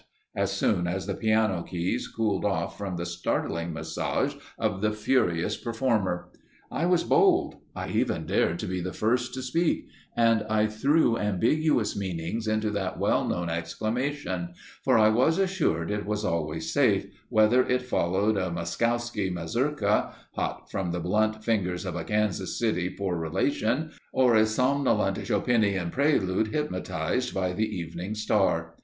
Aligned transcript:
as 0.35 0.51
soon 0.51 0.87
as 0.87 1.05
the 1.05 1.13
piano 1.13 1.61
keys 1.61 2.07
cooled 2.07 2.43
off 2.43 2.75
from 2.75 2.95
the 2.95 3.05
startling 3.05 3.71
massage 3.71 4.33
of 4.57 4.81
the 4.81 4.91
furious 4.91 5.57
performer. 5.57 6.27
I 6.71 6.87
was 6.87 7.03
bold. 7.03 7.57
I 7.75 7.89
even 7.89 8.25
dared 8.25 8.57
to 8.59 8.65
be 8.65 8.81
the 8.81 8.93
first 8.93 9.31
to 9.35 9.43
speak, 9.43 9.87
and 10.17 10.41
I 10.49 10.65
threw 10.65 11.19
ambiguous 11.19 11.95
meanings 11.95 12.47
into 12.47 12.71
that 12.71 12.97
well 12.97 13.27
known 13.27 13.51
exclamation, 13.51 14.55
for 14.83 14.97
I 14.97 15.09
was 15.09 15.37
assured 15.37 15.91
it 15.91 16.07
was 16.07 16.25
always 16.25 16.73
safe, 16.73 17.05
whether 17.29 17.63
it 17.67 17.83
followed 17.83 18.37
a 18.37 18.49
Moskowski 18.49 19.29
mazurka 19.29 20.15
hot 20.33 20.71
from 20.71 20.89
the 20.89 20.99
blunt 20.99 21.43
fingers 21.43 21.85
of 21.85 21.95
a 21.95 22.03
Kansas 22.03 22.57
City 22.57 22.89
poor 22.89 23.17
relation, 23.19 23.91
or 24.11 24.33
a 24.33 24.47
somnolent 24.47 25.17
Chopinian 25.19 25.91
prelude 25.91 26.47
hypnotized 26.47 27.35
by 27.35 27.53
the 27.53 27.67
evening 27.69 28.15
star. 28.15 28.73